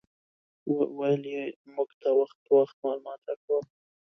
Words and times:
ویل 0.97 1.23
یې 1.33 1.43
موږ 1.75 1.89
ته 2.01 2.09
وخت 2.19 2.37
په 2.45 2.51
وخت 2.59 2.75
معلومات 2.83 3.19
راکاوه. 3.29 3.63